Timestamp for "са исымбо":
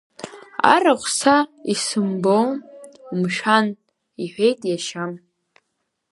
1.17-2.37